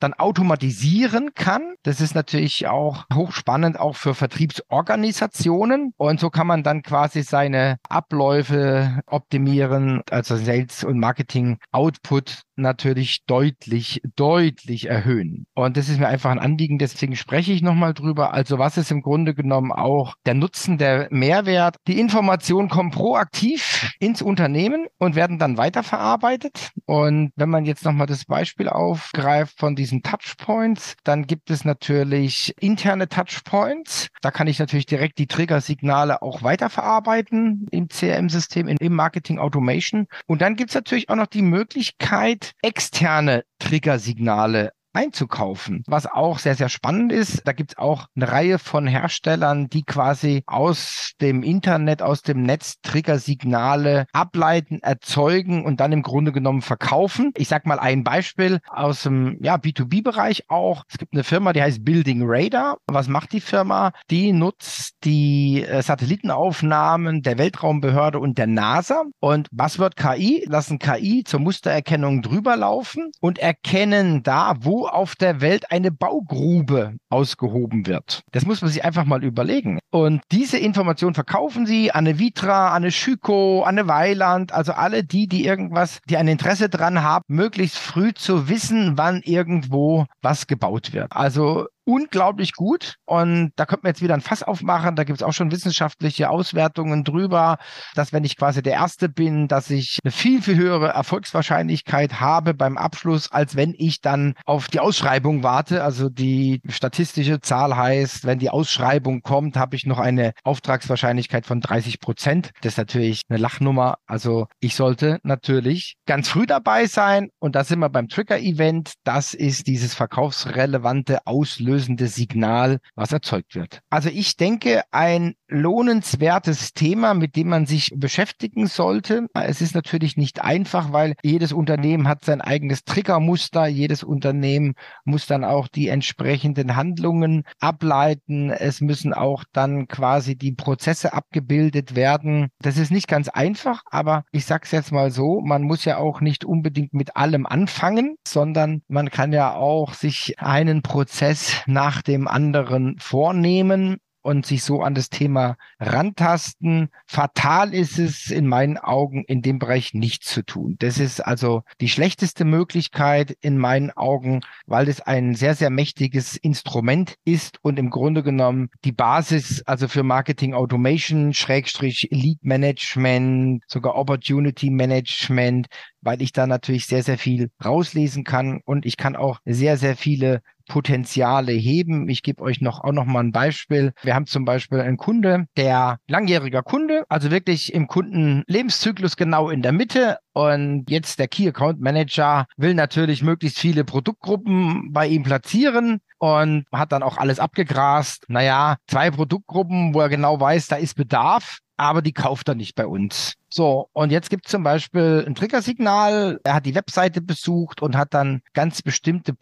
dann 0.00 0.14
automatisieren 0.14 1.32
kann. 1.34 1.74
Das 1.82 2.00
ist 2.00 2.14
natürlich 2.14 2.66
auch 2.66 3.04
hochspannend, 3.12 3.78
auch 3.78 3.96
für 3.96 4.14
Vertriebsorganisationen. 4.14 5.92
Und 5.96 6.20
so 6.20 6.30
kann 6.30 6.46
man 6.46 6.62
dann 6.62 6.82
quasi 6.82 7.22
seine 7.22 7.76
Abläufe 7.88 9.00
optimieren, 9.06 10.02
also 10.10 10.36
Sales 10.36 10.84
und 10.84 10.98
Marketing 10.98 11.58
Output 11.72 12.42
natürlich 12.56 13.24
deutlich, 13.26 14.00
deutlich 14.16 14.86
erhöhen. 14.88 15.46
Und 15.54 15.76
das 15.76 15.88
ist 15.88 16.00
mir 16.00 16.08
einfach 16.08 16.30
ein 16.30 16.38
Anliegen, 16.38 16.78
deswegen 16.78 17.16
spreche 17.16 17.52
ich 17.52 17.62
nochmal 17.62 17.94
drüber. 17.94 18.32
Also 18.32 18.58
was 18.58 18.76
ist 18.76 18.90
im 18.90 19.02
Grunde 19.02 19.34
genommen 19.34 19.72
auch 19.72 20.14
der 20.24 20.34
Nutzen, 20.34 20.78
der 20.78 21.08
Mehrwert? 21.10 21.76
Die 21.86 22.00
Informationen 22.00 22.68
kommen 22.68 22.90
proaktiv 22.90 23.92
ins 24.00 24.22
Unternehmen 24.22 24.86
und 24.98 25.14
werden 25.14 25.38
dann 25.38 25.58
weiterverarbeitet. 25.58 26.70
Und 26.86 27.32
wenn 27.36 27.50
man 27.50 27.64
jetzt 27.64 27.84
nochmal 27.84 28.06
das 28.06 28.24
Beispiel 28.24 28.68
aufgreift 28.68 29.58
von 29.58 29.76
diesen 29.86 30.02
Touchpoints, 30.02 30.96
dann 31.04 31.28
gibt 31.28 31.48
es 31.50 31.64
natürlich 31.64 32.52
interne 32.58 33.08
Touchpoints. 33.08 34.08
Da 34.20 34.32
kann 34.32 34.48
ich 34.48 34.58
natürlich 34.58 34.86
direkt 34.86 35.18
die 35.18 35.28
Triggersignale 35.28 36.22
auch 36.22 36.42
weiterverarbeiten 36.42 37.68
im 37.70 37.88
CRM-System, 37.88 38.66
im 38.66 38.92
Marketing 38.92 39.38
Automation. 39.38 40.08
Und 40.26 40.42
dann 40.42 40.56
gibt 40.56 40.70
es 40.70 40.74
natürlich 40.74 41.08
auch 41.08 41.14
noch 41.14 41.28
die 41.28 41.42
Möglichkeit, 41.42 42.52
externe 42.62 43.44
Triggersignale 43.60 44.72
einzukaufen. 44.96 45.82
Was 45.86 46.06
auch 46.06 46.38
sehr, 46.38 46.54
sehr 46.54 46.68
spannend 46.68 47.12
ist, 47.12 47.42
da 47.46 47.52
gibt 47.52 47.72
es 47.72 47.78
auch 47.78 48.06
eine 48.16 48.32
Reihe 48.32 48.58
von 48.58 48.86
Herstellern, 48.86 49.68
die 49.68 49.82
quasi 49.82 50.42
aus 50.46 51.12
dem 51.20 51.42
Internet, 51.42 52.02
aus 52.02 52.22
dem 52.22 52.42
Netz 52.42 52.80
Triggersignale 52.82 54.06
ableiten, 54.12 54.80
erzeugen 54.80 55.64
und 55.64 55.80
dann 55.80 55.92
im 55.92 56.02
Grunde 56.02 56.32
genommen 56.32 56.62
verkaufen. 56.62 57.32
Ich 57.36 57.48
sage 57.48 57.68
mal 57.68 57.78
ein 57.78 58.04
Beispiel 58.04 58.60
aus 58.68 59.02
dem 59.02 59.38
ja, 59.42 59.56
B2B-Bereich 59.56 60.48
auch. 60.48 60.84
Es 60.88 60.98
gibt 60.98 61.12
eine 61.12 61.24
Firma, 61.24 61.52
die 61.52 61.62
heißt 61.62 61.84
Building 61.84 62.22
Radar. 62.24 62.78
Was 62.86 63.08
macht 63.08 63.32
die 63.32 63.40
Firma? 63.40 63.92
Die 64.10 64.32
nutzt 64.32 64.94
die 65.04 65.62
äh, 65.62 65.82
Satellitenaufnahmen 65.82 67.22
der 67.22 67.38
Weltraumbehörde 67.38 68.18
und 68.18 68.38
der 68.38 68.46
NASA. 68.46 69.04
Und 69.20 69.48
was 69.52 69.78
wird 69.78 69.96
KI? 69.96 70.44
Lassen 70.48 70.78
KI 70.78 71.24
zur 71.24 71.40
Mustererkennung 71.40 72.22
drüber 72.22 72.56
laufen 72.56 73.10
und 73.20 73.38
erkennen 73.38 74.22
da, 74.22 74.54
auf 74.86 75.16
der 75.16 75.40
Welt 75.40 75.70
eine 75.70 75.90
Baugrube 75.90 76.96
ausgehoben 77.10 77.86
wird. 77.86 78.22
Das 78.32 78.46
muss 78.46 78.62
man 78.62 78.70
sich 78.70 78.84
einfach 78.84 79.04
mal 79.04 79.24
überlegen. 79.24 79.78
Und 79.90 80.22
diese 80.32 80.58
Information 80.58 81.14
verkaufen 81.14 81.66
sie 81.66 81.92
an 81.92 82.06
eine 82.06 82.18
Vitra, 82.18 82.68
an 82.68 82.82
eine 82.82 82.92
Schüko, 82.92 83.62
an 83.62 83.78
eine 83.78 83.88
Weiland, 83.88 84.52
also 84.52 84.72
alle 84.72 85.04
die, 85.04 85.26
die 85.26 85.44
irgendwas, 85.44 86.00
die 86.08 86.16
ein 86.16 86.28
Interesse 86.28 86.68
dran 86.68 87.02
haben, 87.02 87.24
möglichst 87.28 87.78
früh 87.78 88.12
zu 88.14 88.48
wissen, 88.48 88.96
wann 88.96 89.22
irgendwo 89.22 90.06
was 90.22 90.46
gebaut 90.46 90.92
wird. 90.92 91.12
Also 91.12 91.66
unglaublich 91.86 92.52
gut. 92.52 92.96
Und 93.04 93.52
da 93.56 93.64
könnte 93.64 93.84
man 93.84 93.90
jetzt 93.90 94.02
wieder 94.02 94.14
ein 94.14 94.20
Fass 94.20 94.42
aufmachen. 94.42 94.96
Da 94.96 95.04
gibt 95.04 95.20
es 95.20 95.22
auch 95.22 95.32
schon 95.32 95.52
wissenschaftliche 95.52 96.28
Auswertungen 96.28 97.04
drüber, 97.04 97.58
dass 97.94 98.12
wenn 98.12 98.24
ich 98.24 98.36
quasi 98.36 98.60
der 98.60 98.74
Erste 98.74 99.08
bin, 99.08 99.46
dass 99.48 99.70
ich 99.70 100.00
eine 100.02 100.10
viel, 100.10 100.42
viel 100.42 100.56
höhere 100.56 100.88
Erfolgswahrscheinlichkeit 100.88 102.20
habe 102.20 102.54
beim 102.54 102.76
Abschluss, 102.76 103.30
als 103.30 103.56
wenn 103.56 103.72
ich 103.78 104.00
dann 104.00 104.34
auf 104.44 104.66
die 104.66 104.80
Ausschreibung 104.80 105.44
warte. 105.44 105.84
Also 105.84 106.08
die 106.08 106.60
statistische 106.68 107.40
Zahl 107.40 107.76
heißt, 107.76 108.24
wenn 108.24 108.40
die 108.40 108.50
Ausschreibung 108.50 109.22
kommt, 109.22 109.56
habe 109.56 109.76
ich 109.76 109.86
noch 109.86 110.00
eine 110.00 110.32
Auftragswahrscheinlichkeit 110.42 111.46
von 111.46 111.60
30 111.60 112.00
Prozent. 112.00 112.50
Das 112.62 112.72
ist 112.72 112.78
natürlich 112.78 113.22
eine 113.28 113.38
Lachnummer. 113.38 113.98
Also 114.06 114.48
ich 114.58 114.74
sollte 114.74 115.20
natürlich 115.22 115.96
ganz 116.04 116.28
früh 116.28 116.46
dabei 116.46 116.86
sein. 116.86 117.28
Und 117.38 117.54
da 117.54 117.62
sind 117.62 117.78
wir 117.78 117.90
beim 117.90 118.08
Trigger-Event. 118.08 118.94
Das 119.04 119.34
ist 119.34 119.68
dieses 119.68 119.94
verkaufsrelevante 119.94 121.24
Auslösen 121.26 121.75
auslösende 121.76 122.08
Signal, 122.08 122.78
was 122.94 123.12
erzeugt 123.12 123.54
wird. 123.54 123.80
Also 123.90 124.08
ich 124.08 124.36
denke, 124.36 124.82
ein 124.90 125.34
lohnenswertes 125.48 126.72
Thema, 126.72 127.14
mit 127.14 127.36
dem 127.36 127.48
man 127.48 127.66
sich 127.66 127.92
beschäftigen 127.94 128.66
sollte. 128.66 129.26
Es 129.34 129.60
ist 129.60 129.74
natürlich 129.74 130.16
nicht 130.16 130.42
einfach, 130.42 130.92
weil 130.92 131.14
jedes 131.22 131.52
Unternehmen 131.52 132.08
hat 132.08 132.24
sein 132.24 132.40
eigenes 132.40 132.84
Triggermuster. 132.84 133.66
Jedes 133.66 134.02
Unternehmen 134.02 134.74
muss 135.04 135.26
dann 135.26 135.44
auch 135.44 135.68
die 135.68 135.88
entsprechenden 135.88 136.74
Handlungen 136.74 137.44
ableiten. 137.60 138.50
Es 138.50 138.80
müssen 138.80 139.12
auch 139.12 139.44
dann 139.52 139.86
quasi 139.86 140.36
die 140.36 140.52
Prozesse 140.52 141.12
abgebildet 141.12 141.94
werden. 141.94 142.48
Das 142.60 142.76
ist 142.76 142.90
nicht 142.90 143.08
ganz 143.08 143.28
einfach, 143.28 143.82
aber 143.90 144.24
ich 144.32 144.46
sage 144.46 144.62
es 144.64 144.72
jetzt 144.72 144.92
mal 144.92 145.10
so, 145.10 145.40
man 145.44 145.62
muss 145.62 145.84
ja 145.84 145.98
auch 145.98 146.20
nicht 146.20 146.44
unbedingt 146.44 146.92
mit 146.92 147.16
allem 147.16 147.46
anfangen, 147.46 148.16
sondern 148.26 148.82
man 148.88 149.10
kann 149.10 149.32
ja 149.32 149.54
auch 149.54 149.94
sich 149.94 150.34
einen 150.38 150.82
Prozess 150.82 151.62
nach 151.66 152.02
dem 152.02 152.28
anderen 152.28 152.98
vornehmen 152.98 153.98
und 154.26 154.44
sich 154.44 154.64
so 154.64 154.82
an 154.82 154.96
das 154.96 155.08
Thema 155.08 155.56
rantasten. 155.78 156.88
Fatal 157.06 157.72
ist 157.72 157.96
es 158.00 158.28
in 158.32 158.48
meinen 158.48 158.76
Augen, 158.76 159.22
in 159.24 159.40
dem 159.40 159.60
Bereich 159.60 159.94
nichts 159.94 160.26
zu 160.26 160.44
tun. 160.44 160.74
Das 160.80 160.98
ist 160.98 161.20
also 161.20 161.62
die 161.80 161.88
schlechteste 161.88 162.44
Möglichkeit 162.44 163.36
in 163.40 163.56
meinen 163.56 163.92
Augen, 163.92 164.40
weil 164.66 164.88
es 164.88 165.00
ein 165.00 165.36
sehr, 165.36 165.54
sehr 165.54 165.70
mächtiges 165.70 166.36
Instrument 166.36 167.14
ist 167.24 167.60
und 167.62 167.78
im 167.78 167.88
Grunde 167.88 168.24
genommen 168.24 168.68
die 168.84 168.90
Basis, 168.90 169.62
also 169.64 169.86
für 169.86 170.02
Marketing 170.02 170.54
Automation, 170.54 171.32
Schrägstrich 171.32 172.08
Lead 172.10 172.42
Management, 172.42 173.62
sogar 173.68 173.94
Opportunity 173.94 174.70
Management, 174.70 175.68
weil 176.00 176.20
ich 176.20 176.32
da 176.32 176.48
natürlich 176.48 176.86
sehr, 176.86 177.04
sehr 177.04 177.18
viel 177.18 177.50
rauslesen 177.64 178.24
kann 178.24 178.60
und 178.64 178.86
ich 178.86 178.96
kann 178.96 179.14
auch 179.14 179.38
sehr, 179.44 179.76
sehr 179.76 179.96
viele 179.96 180.42
Potenziale 180.66 181.52
heben. 181.52 182.08
Ich 182.08 182.22
gebe 182.22 182.42
euch 182.42 182.60
noch 182.60 182.80
auch 182.80 182.92
noch 182.92 183.04
mal 183.04 183.20
ein 183.20 183.32
Beispiel. 183.32 183.92
Wir 184.02 184.14
haben 184.14 184.26
zum 184.26 184.44
Beispiel 184.44 184.80
einen 184.80 184.96
Kunde, 184.96 185.46
der 185.56 185.98
langjähriger 186.08 186.62
Kunde, 186.62 187.04
also 187.08 187.30
wirklich 187.30 187.72
im 187.72 187.86
Kundenlebenszyklus 187.86 189.16
genau 189.16 189.50
in 189.50 189.62
der 189.62 189.72
Mitte. 189.72 190.18
Und 190.32 190.90
jetzt 190.90 191.18
der 191.18 191.28
Key 191.28 191.48
Account 191.48 191.80
Manager 191.80 192.46
will 192.56 192.74
natürlich 192.74 193.22
möglichst 193.22 193.58
viele 193.58 193.84
Produktgruppen 193.84 194.92
bei 194.92 195.06
ihm 195.06 195.22
platzieren 195.22 196.00
und 196.18 196.66
hat 196.72 196.92
dann 196.92 197.02
auch 197.02 197.16
alles 197.16 197.40
abgegrast. 197.40 198.24
Naja, 198.28 198.76
zwei 198.86 199.10
Produktgruppen, 199.10 199.94
wo 199.94 200.00
er 200.00 200.08
genau 200.08 200.38
weiß, 200.38 200.68
da 200.68 200.76
ist 200.76 200.94
Bedarf 200.94 201.58
aber 201.76 202.02
die 202.02 202.12
kauft 202.12 202.48
er 202.48 202.54
nicht 202.54 202.74
bei 202.74 202.86
uns. 202.86 203.34
So, 203.48 203.88
und 203.92 204.10
jetzt 204.10 204.30
gibt 204.30 204.46
es 204.46 204.50
zum 204.50 204.62
Beispiel 204.62 205.24
ein 205.26 205.34
Triggersignal. 205.34 206.40
Er 206.42 206.54
hat 206.54 206.66
die 206.66 206.74
Webseite 206.74 207.20
besucht 207.20 207.82
und 207.82 207.96
hat 207.96 208.14
dann 208.14 208.40
ganz 208.54 208.82
bestimmte 208.82 209.34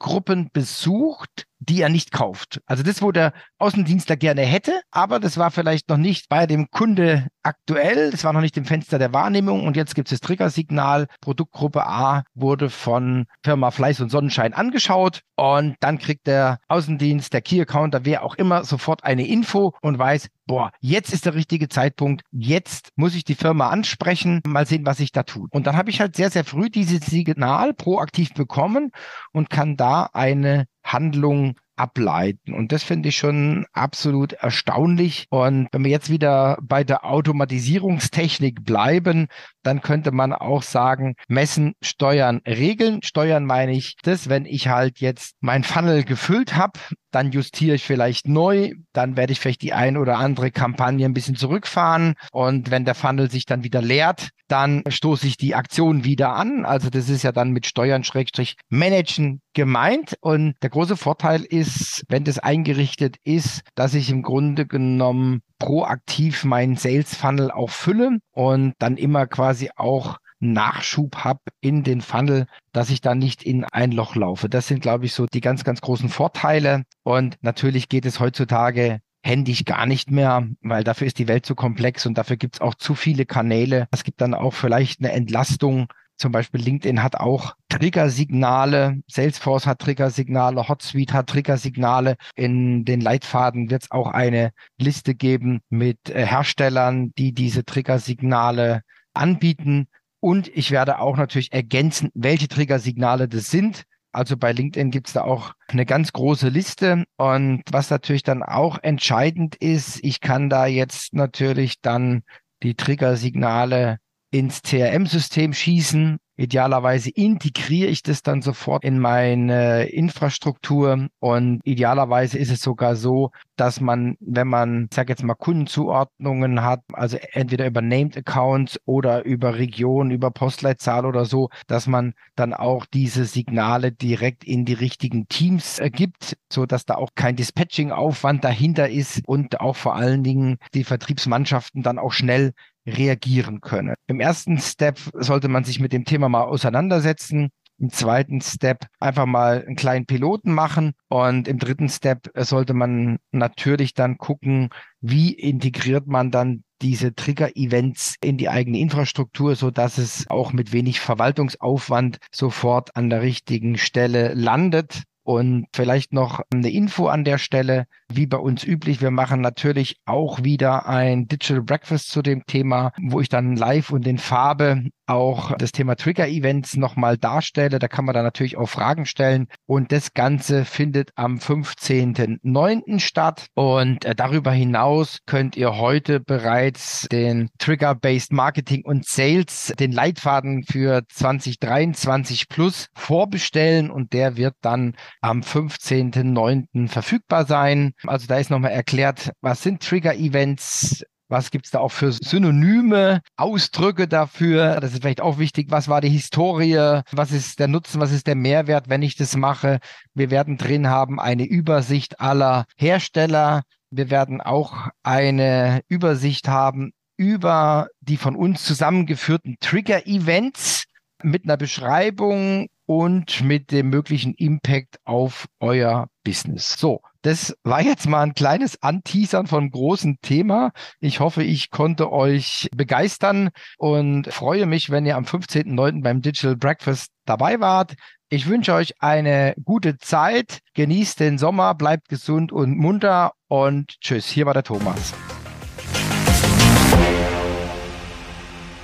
Produktgruppen 0.00 0.48
besucht, 0.52 1.46
die 1.60 1.82
er 1.82 1.90
nicht 1.90 2.10
kauft. 2.10 2.60
Also 2.66 2.82
das, 2.82 3.02
wo 3.02 3.12
der 3.12 3.32
Außendienstler 3.58 4.16
gerne 4.16 4.42
hätte, 4.42 4.80
aber 4.90 5.20
das 5.20 5.36
war 5.36 5.50
vielleicht 5.50 5.90
noch 5.90 5.98
nicht 5.98 6.28
bei 6.30 6.46
dem 6.46 6.70
Kunde 6.70 7.28
aktuell, 7.42 8.10
das 8.10 8.24
war 8.24 8.32
noch 8.32 8.40
nicht 8.40 8.56
im 8.56 8.64
Fenster 8.64 8.98
der 8.98 9.12
Wahrnehmung 9.12 9.66
und 9.66 9.76
jetzt 9.76 9.94
gibt 9.94 10.10
es 10.10 10.18
das 10.18 10.26
Triggersignal. 10.26 11.06
Produktgruppe 11.20 11.86
A 11.86 12.24
wurde 12.34 12.70
von 12.70 13.26
Firma 13.44 13.70
Fleiß 13.70 14.00
und 14.00 14.10
Sonnenschein 14.10 14.54
angeschaut 14.54 15.20
und 15.36 15.76
dann 15.80 15.98
kriegt 15.98 16.26
der 16.26 16.58
Außendienst, 16.68 17.32
der 17.32 17.42
Key 17.42 17.60
Accounter, 17.60 18.04
wer 18.04 18.24
auch 18.24 18.36
immer, 18.36 18.64
sofort 18.64 19.04
eine 19.04 19.26
Info 19.26 19.74
und 19.82 19.98
weiß, 19.98 20.28
boah, 20.46 20.72
jetzt 20.80 21.12
ist 21.12 21.26
der 21.26 21.34
richtige 21.34 21.68
Zeitpunkt, 21.68 22.22
jetzt 22.30 22.88
muss 22.96 23.14
ich 23.14 23.24
die 23.24 23.34
Firma 23.34 23.68
ansprechen, 23.68 24.40
mal 24.46 24.66
sehen, 24.66 24.86
was 24.86 25.00
ich 25.00 25.12
da 25.12 25.22
tue. 25.22 25.46
Und 25.50 25.66
dann 25.66 25.76
habe 25.76 25.90
ich 25.90 26.00
halt 26.00 26.16
sehr, 26.16 26.30
sehr 26.30 26.44
früh 26.44 26.70
dieses 26.70 27.06
Signal 27.06 27.74
proaktiv 27.74 28.34
bekommen 28.34 28.90
und 29.32 29.50
kann 29.50 29.76
da 29.76 29.89
eine 30.12 30.66
Handlung 30.82 31.56
ableiten. 31.80 32.52
Und 32.52 32.72
das 32.72 32.82
finde 32.82 33.08
ich 33.08 33.16
schon 33.16 33.66
absolut 33.72 34.34
erstaunlich. 34.34 35.26
Und 35.30 35.68
wenn 35.72 35.84
wir 35.84 35.90
jetzt 35.90 36.10
wieder 36.10 36.58
bei 36.60 36.84
der 36.84 37.04
Automatisierungstechnik 37.04 38.64
bleiben, 38.64 39.28
dann 39.62 39.80
könnte 39.82 40.12
man 40.12 40.32
auch 40.32 40.62
sagen, 40.62 41.14
messen, 41.28 41.74
steuern, 41.82 42.40
regeln. 42.46 43.02
Steuern 43.02 43.44
meine 43.44 43.72
ich 43.72 43.96
das, 44.02 44.28
wenn 44.28 44.46
ich 44.46 44.68
halt 44.68 45.00
jetzt 45.00 45.34
mein 45.40 45.64
Funnel 45.64 46.04
gefüllt 46.04 46.56
habe, 46.56 46.78
dann 47.10 47.32
justiere 47.32 47.74
ich 47.74 47.84
vielleicht 47.84 48.28
neu, 48.28 48.72
dann 48.92 49.16
werde 49.16 49.32
ich 49.32 49.40
vielleicht 49.40 49.62
die 49.62 49.72
ein 49.72 49.96
oder 49.96 50.18
andere 50.18 50.50
Kampagne 50.50 51.04
ein 51.04 51.14
bisschen 51.14 51.36
zurückfahren 51.36 52.14
und 52.32 52.70
wenn 52.70 52.84
der 52.84 52.94
Funnel 52.94 53.30
sich 53.30 53.46
dann 53.46 53.64
wieder 53.64 53.82
leert, 53.82 54.28
dann 54.48 54.82
stoße 54.88 55.26
ich 55.26 55.36
die 55.36 55.54
Aktion 55.54 56.04
wieder 56.04 56.34
an. 56.34 56.64
Also 56.64 56.90
das 56.90 57.08
ist 57.08 57.22
ja 57.22 57.32
dann 57.32 57.50
mit 57.50 57.66
Steuern 57.66 58.04
Schrägstrich 58.04 58.56
managen 58.68 59.40
gemeint 59.54 60.16
und 60.20 60.54
der 60.62 60.70
große 60.70 60.96
Vorteil 60.96 61.42
ist, 61.42 62.04
wenn 62.08 62.24
das 62.24 62.38
eingerichtet 62.38 63.16
ist, 63.24 63.62
dass 63.74 63.94
ich 63.94 64.10
im 64.10 64.22
Grunde 64.22 64.66
genommen 64.66 65.40
proaktiv 65.60 66.44
meinen 66.44 66.76
Sales 66.76 67.14
Funnel 67.14 67.52
auch 67.52 67.70
fülle 67.70 68.18
und 68.32 68.74
dann 68.80 68.96
immer 68.96 69.28
quasi 69.28 69.70
auch 69.76 70.18
Nachschub 70.40 71.18
habe 71.18 71.40
in 71.60 71.84
den 71.84 72.00
Funnel, 72.00 72.46
dass 72.72 72.90
ich 72.90 73.00
da 73.02 73.14
nicht 73.14 73.42
in 73.42 73.64
ein 73.64 73.92
Loch 73.92 74.16
laufe. 74.16 74.48
Das 74.48 74.66
sind, 74.66 74.80
glaube 74.80 75.04
ich, 75.04 75.12
so 75.12 75.26
die 75.26 75.42
ganz, 75.42 75.62
ganz 75.62 75.80
großen 75.82 76.08
Vorteile. 76.08 76.84
Und 77.04 77.36
natürlich 77.42 77.88
geht 77.88 78.06
es 78.06 78.18
heutzutage 78.18 79.00
händisch 79.22 79.66
gar 79.66 79.84
nicht 79.84 80.10
mehr, 80.10 80.48
weil 80.62 80.82
dafür 80.82 81.06
ist 81.06 81.18
die 81.18 81.28
Welt 81.28 81.44
zu 81.44 81.54
komplex 81.54 82.06
und 82.06 82.16
dafür 82.16 82.36
gibt 82.36 82.56
es 82.56 82.60
auch 82.62 82.74
zu 82.74 82.94
viele 82.94 83.26
Kanäle. 83.26 83.86
Es 83.90 84.02
gibt 84.02 84.22
dann 84.22 84.32
auch 84.32 84.54
vielleicht 84.54 85.00
eine 85.00 85.12
Entlastung 85.12 85.88
zum 86.20 86.32
Beispiel 86.32 86.60
LinkedIn 86.60 87.02
hat 87.02 87.16
auch 87.16 87.54
Triggersignale, 87.70 89.02
Salesforce 89.08 89.66
hat 89.66 89.78
Triggersignale, 89.80 90.68
HotSuite 90.68 91.14
hat 91.14 91.28
Triggersignale. 91.28 92.16
In 92.36 92.84
den 92.84 93.00
Leitfaden 93.00 93.70
wird 93.70 93.84
es 93.84 93.90
auch 93.90 94.08
eine 94.08 94.52
Liste 94.78 95.14
geben 95.14 95.60
mit 95.70 96.10
äh, 96.10 96.26
Herstellern, 96.26 97.12
die 97.16 97.32
diese 97.32 97.64
Triggersignale 97.64 98.82
anbieten. 99.14 99.88
Und 100.20 100.48
ich 100.48 100.70
werde 100.70 100.98
auch 100.98 101.16
natürlich 101.16 101.52
ergänzen, 101.52 102.10
welche 102.14 102.48
Triggersignale 102.48 103.26
das 103.26 103.50
sind. 103.50 103.84
Also 104.12 104.36
bei 104.36 104.52
LinkedIn 104.52 104.90
gibt 104.90 105.06
es 105.06 105.14
da 105.14 105.22
auch 105.22 105.54
eine 105.68 105.86
ganz 105.86 106.12
große 106.12 106.48
Liste. 106.48 107.04
Und 107.16 107.62
was 107.70 107.88
natürlich 107.88 108.24
dann 108.24 108.42
auch 108.42 108.78
entscheidend 108.82 109.56
ist, 109.56 110.04
ich 110.04 110.20
kann 110.20 110.50
da 110.50 110.66
jetzt 110.66 111.14
natürlich 111.14 111.80
dann 111.80 112.22
die 112.62 112.74
Triggersignale 112.74 113.98
ins 114.30 114.62
CRM-System 114.62 115.52
schießen. 115.52 116.18
Idealerweise 116.36 117.10
integriere 117.10 117.90
ich 117.90 118.02
das 118.02 118.22
dann 118.22 118.40
sofort 118.40 118.82
in 118.82 118.98
meine 118.98 119.90
Infrastruktur 119.90 121.08
und 121.18 121.60
idealerweise 121.64 122.38
ist 122.38 122.50
es 122.50 122.62
sogar 122.62 122.96
so, 122.96 123.30
dass 123.56 123.82
man, 123.82 124.16
wenn 124.20 124.48
man, 124.48 124.88
sage 124.90 125.12
jetzt 125.12 125.22
mal, 125.22 125.34
Kundenzuordnungen 125.34 126.62
hat, 126.62 126.80
also 126.94 127.18
entweder 127.32 127.66
über 127.66 127.82
Named 127.82 128.16
Accounts 128.16 128.80
oder 128.86 129.22
über 129.26 129.58
Region, 129.58 130.10
über 130.10 130.30
Postleitzahl 130.30 131.04
oder 131.04 131.26
so, 131.26 131.50
dass 131.66 131.86
man 131.86 132.14
dann 132.36 132.54
auch 132.54 132.86
diese 132.86 133.26
Signale 133.26 133.92
direkt 133.92 134.42
in 134.42 134.64
die 134.64 134.72
richtigen 134.72 135.28
Teams 135.28 135.78
äh, 135.78 135.90
gibt, 135.90 136.38
so 136.50 136.64
dass 136.64 136.86
da 136.86 136.94
auch 136.94 137.10
kein 137.14 137.36
Dispatching-Aufwand 137.36 138.44
dahinter 138.44 138.88
ist 138.88 139.20
und 139.26 139.60
auch 139.60 139.76
vor 139.76 139.94
allen 139.94 140.22
Dingen 140.22 140.56
die 140.72 140.84
Vertriebsmannschaften 140.84 141.82
dann 141.82 141.98
auch 141.98 142.12
schnell 142.12 142.54
reagieren 142.86 143.60
können. 143.60 143.94
Im 144.06 144.20
ersten 144.20 144.58
Step 144.58 144.98
sollte 145.14 145.48
man 145.48 145.64
sich 145.64 145.80
mit 145.80 145.92
dem 145.92 146.04
Thema 146.04 146.28
mal 146.28 146.44
auseinandersetzen. 146.44 147.50
Im 147.78 147.90
zweiten 147.90 148.42
Step 148.42 148.86
einfach 148.98 149.24
mal 149.24 149.64
einen 149.64 149.76
kleinen 149.76 150.04
Piloten 150.04 150.52
machen 150.52 150.92
und 151.08 151.48
im 151.48 151.58
dritten 151.58 151.88
Step 151.88 152.30
sollte 152.36 152.74
man 152.74 153.18
natürlich 153.32 153.94
dann 153.94 154.18
gucken, 154.18 154.68
wie 155.00 155.32
integriert 155.32 156.06
man 156.06 156.30
dann 156.30 156.62
diese 156.82 157.14
Trigger-Events 157.14 158.16
in 158.22 158.36
die 158.36 158.48
eigene 158.48 158.78
Infrastruktur, 158.78 159.54
so 159.54 159.70
dass 159.70 159.98
es 159.98 160.28
auch 160.28 160.52
mit 160.52 160.72
wenig 160.72 161.00
Verwaltungsaufwand 161.00 162.18
sofort 162.30 162.96
an 162.96 163.10
der 163.10 163.22
richtigen 163.22 163.78
Stelle 163.78 164.34
landet. 164.34 165.04
Und 165.22 165.66
vielleicht 165.74 166.12
noch 166.12 166.40
eine 166.52 166.70
Info 166.70 167.06
an 167.08 167.24
der 167.24 167.38
Stelle, 167.38 167.86
wie 168.08 168.26
bei 168.26 168.38
uns 168.38 168.64
üblich. 168.64 169.00
Wir 169.00 169.10
machen 169.10 169.40
natürlich 169.40 170.00
auch 170.06 170.42
wieder 170.42 170.86
ein 170.86 171.28
Digital 171.28 171.62
Breakfast 171.62 172.10
zu 172.10 172.22
dem 172.22 172.44
Thema, 172.46 172.92
wo 173.00 173.20
ich 173.20 173.28
dann 173.28 173.54
live 173.54 173.90
und 173.90 174.06
in 174.06 174.18
Farbe 174.18 174.84
auch 175.10 175.56
das 175.58 175.72
Thema 175.72 175.96
Trigger-Events 175.96 176.76
nochmal 176.76 177.18
darstelle. 177.18 177.78
Da 177.78 177.88
kann 177.88 178.04
man 178.04 178.14
dann 178.14 178.24
natürlich 178.24 178.56
auch 178.56 178.68
Fragen 178.68 179.06
stellen. 179.06 179.48
Und 179.66 179.92
das 179.92 180.14
Ganze 180.14 180.64
findet 180.64 181.10
am 181.16 181.38
15.09. 181.38 183.00
statt. 183.00 183.46
Und 183.54 184.04
äh, 184.04 184.14
darüber 184.14 184.52
hinaus 184.52 185.18
könnt 185.26 185.56
ihr 185.56 185.76
heute 185.76 186.20
bereits 186.20 187.08
den 187.10 187.50
Trigger-Based 187.58 188.32
Marketing 188.32 188.84
und 188.84 189.04
Sales, 189.04 189.74
den 189.78 189.92
Leitfaden 189.92 190.62
für 190.62 191.02
2023 191.08 192.48
plus 192.48 192.86
vorbestellen. 192.94 193.90
Und 193.90 194.12
der 194.12 194.36
wird 194.36 194.54
dann 194.60 194.94
am 195.20 195.40
15.09. 195.40 196.88
verfügbar 196.88 197.46
sein. 197.46 197.92
Also 198.06 198.26
da 198.28 198.38
ist 198.38 198.50
nochmal 198.50 198.70
erklärt, 198.72 199.32
was 199.40 199.62
sind 199.62 199.82
Trigger-Events, 199.82 201.04
was 201.30 201.50
gibt's 201.50 201.70
da 201.70 201.78
auch 201.78 201.92
für 201.92 202.12
Synonyme, 202.12 203.20
Ausdrücke 203.36 204.08
dafür? 204.08 204.80
Das 204.80 204.92
ist 204.92 205.02
vielleicht 205.02 205.20
auch 205.20 205.38
wichtig. 205.38 205.70
Was 205.70 205.88
war 205.88 206.00
die 206.00 206.10
Historie? 206.10 207.02
Was 207.12 207.32
ist 207.32 207.58
der 207.58 207.68
Nutzen? 207.68 208.00
Was 208.00 208.12
ist 208.12 208.26
der 208.26 208.34
Mehrwert, 208.34 208.88
wenn 208.88 209.02
ich 209.02 209.16
das 209.16 209.36
mache? 209.36 209.78
Wir 210.14 210.30
werden 210.30 210.58
drin 210.58 210.88
haben 210.88 211.20
eine 211.20 211.44
Übersicht 211.44 212.20
aller 212.20 212.66
Hersteller. 212.76 213.62
Wir 213.90 214.10
werden 214.10 214.40
auch 214.40 214.88
eine 215.02 215.80
Übersicht 215.88 216.48
haben 216.48 216.92
über 217.16 217.88
die 218.00 218.16
von 218.16 218.34
uns 218.34 218.64
zusammengeführten 218.64 219.56
Trigger-Events 219.60 220.84
mit 221.22 221.44
einer 221.44 221.56
Beschreibung 221.56 222.68
und 222.86 223.42
mit 223.42 223.70
dem 223.70 223.90
möglichen 223.90 224.34
Impact 224.34 224.98
auf 225.04 225.46
euer 225.60 226.08
Business. 226.24 226.76
So, 226.78 227.02
das 227.22 227.54
war 227.64 227.82
jetzt 227.82 228.08
mal 228.08 228.22
ein 228.22 228.34
kleines 228.34 228.82
Anteasern 228.82 229.46
von 229.46 229.70
großen 229.70 230.18
Thema. 230.22 230.72
Ich 231.00 231.20
hoffe, 231.20 231.42
ich 231.42 231.70
konnte 231.70 232.10
euch 232.10 232.68
begeistern 232.74 233.50
und 233.76 234.32
freue 234.32 234.66
mich, 234.66 234.90
wenn 234.90 235.04
ihr 235.04 235.16
am 235.16 235.24
15.09. 235.24 236.02
beim 236.02 236.22
Digital 236.22 236.56
Breakfast 236.56 237.10
dabei 237.26 237.60
wart. 237.60 237.94
Ich 238.30 238.46
wünsche 238.46 238.72
euch 238.72 238.94
eine 239.02 239.54
gute 239.62 239.98
Zeit. 239.98 240.60
Genießt 240.74 241.20
den 241.20 241.36
Sommer, 241.36 241.74
bleibt 241.74 242.08
gesund 242.08 242.52
und 242.52 242.78
munter 242.78 243.32
und 243.48 244.00
tschüss. 244.00 244.26
Hier 244.26 244.46
war 244.46 244.54
der 244.54 244.62
Thomas. 244.62 245.12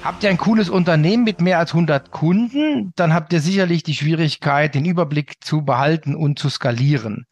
Habt 0.03 0.23
ihr 0.23 0.31
ein 0.31 0.37
cooles 0.37 0.69
Unternehmen 0.69 1.25
mit 1.25 1.41
mehr 1.41 1.59
als 1.59 1.73
100 1.73 2.13
Kunden, 2.13 2.93
dann 2.95 3.13
habt 3.13 3.33
ihr 3.33 3.41
sicherlich 3.41 3.83
die 3.83 3.95
Schwierigkeit, 3.95 4.75
den 4.75 4.85
Überblick 4.85 5.43
zu 5.43 5.63
behalten 5.63 6.15
und 6.15 6.39
zu 6.39 6.49
skalieren. 6.49 7.27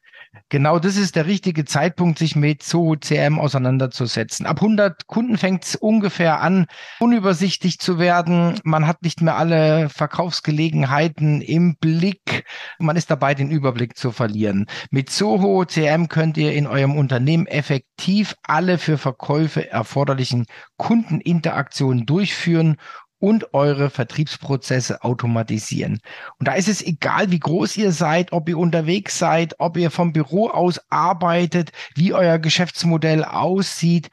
Genau 0.54 0.78
das 0.78 0.96
ist 0.96 1.16
der 1.16 1.26
richtige 1.26 1.64
Zeitpunkt, 1.64 2.16
sich 2.16 2.36
mit 2.36 2.62
Zoho 2.62 2.94
CM 2.94 3.40
auseinanderzusetzen. 3.40 4.46
Ab 4.46 4.58
100 4.62 5.08
Kunden 5.08 5.36
fängt 5.36 5.64
es 5.64 5.74
ungefähr 5.74 6.42
an, 6.42 6.66
unübersichtlich 7.00 7.80
zu 7.80 7.98
werden. 7.98 8.60
Man 8.62 8.86
hat 8.86 9.02
nicht 9.02 9.20
mehr 9.20 9.36
alle 9.36 9.88
Verkaufsgelegenheiten 9.88 11.40
im 11.40 11.74
Blick. 11.80 12.44
Man 12.78 12.94
ist 12.94 13.10
dabei, 13.10 13.34
den 13.34 13.50
Überblick 13.50 13.96
zu 13.96 14.12
verlieren. 14.12 14.66
Mit 14.92 15.10
Zoho 15.10 15.64
CM 15.64 16.06
könnt 16.06 16.36
ihr 16.36 16.52
in 16.52 16.68
eurem 16.68 16.96
Unternehmen 16.96 17.48
effektiv 17.48 18.36
alle 18.44 18.78
für 18.78 18.96
Verkäufe 18.96 19.68
erforderlichen 19.68 20.46
Kundeninteraktionen 20.76 22.06
durchführen 22.06 22.76
und 23.18 23.54
eure 23.54 23.90
Vertriebsprozesse 23.90 25.02
automatisieren. 25.02 26.00
Und 26.38 26.48
da 26.48 26.54
ist 26.54 26.68
es 26.68 26.82
egal, 26.82 27.30
wie 27.30 27.38
groß 27.38 27.76
ihr 27.76 27.92
seid, 27.92 28.32
ob 28.32 28.48
ihr 28.48 28.58
unterwegs 28.58 29.18
seid, 29.18 29.54
ob 29.58 29.76
ihr 29.76 29.90
vom 29.90 30.12
Büro 30.12 30.48
aus 30.48 30.80
arbeitet, 30.90 31.72
wie 31.94 32.12
euer 32.12 32.38
Geschäftsmodell 32.38 33.24
aussieht. 33.24 34.10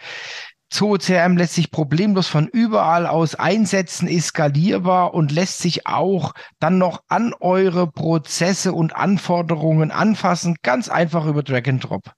ZooCRM 0.71 1.35
lässt 1.35 1.55
sich 1.55 1.69
problemlos 1.69 2.29
von 2.29 2.47
überall 2.47 3.05
aus 3.05 3.35
einsetzen, 3.35 4.07
ist 4.07 4.27
skalierbar 4.27 5.13
und 5.13 5.31
lässt 5.31 5.59
sich 5.59 5.85
auch 5.85 6.33
dann 6.59 6.77
noch 6.77 7.03
an 7.09 7.33
eure 7.41 7.91
Prozesse 7.91 8.71
und 8.71 8.95
Anforderungen 8.95 9.91
anfassen, 9.91 10.55
ganz 10.63 10.87
einfach 10.87 11.25
über 11.25 11.43
Drag 11.43 11.67
and 11.67 11.83
Drop. 11.83 12.13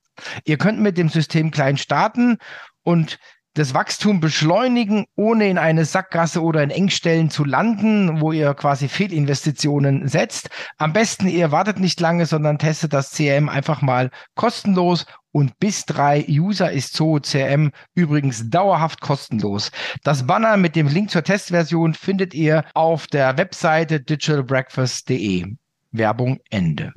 Ihr 0.45 0.59
könnt 0.59 0.79
mit 0.79 0.99
dem 0.99 1.09
System 1.09 1.49
klein 1.49 1.77
starten 1.77 2.37
und 2.83 3.17
das 3.53 3.73
Wachstum 3.73 4.19
beschleunigen, 4.19 5.05
ohne 5.15 5.49
in 5.49 5.57
eine 5.57 5.85
Sackgasse 5.85 6.41
oder 6.41 6.63
in 6.63 6.69
Engstellen 6.69 7.29
zu 7.29 7.45
landen, 7.45 8.21
wo 8.21 8.31
ihr 8.31 8.53
quasi 8.53 8.87
Fehlinvestitionen 8.87 10.07
setzt. 10.07 10.49
Am 10.77 10.93
besten 10.93 11.27
ihr 11.27 11.51
wartet 11.51 11.79
nicht 11.79 11.99
lange, 11.99 12.25
sondern 12.25 12.57
testet 12.57 12.93
das 12.93 13.11
CRM 13.11 13.49
einfach 13.49 13.81
mal 13.81 14.09
kostenlos 14.35 15.05
und 15.31 15.59
bis 15.59 15.85
drei 15.85 16.25
User 16.29 16.71
ist 16.71 16.93
Zoho 16.93 17.19
CRM 17.19 17.71
übrigens 17.95 18.49
dauerhaft 18.49 19.01
kostenlos. 19.01 19.71
Das 20.03 20.27
Banner 20.27 20.57
mit 20.57 20.75
dem 20.75 20.87
Link 20.87 21.09
zur 21.09 21.23
Testversion 21.23 21.95
findet 21.95 22.33
ihr 22.33 22.63
auf 22.73 23.07
der 23.07 23.37
Webseite 23.37 23.99
digitalbreakfast.de. 23.99 25.55
Werbung 25.91 26.39
Ende. 26.49 26.93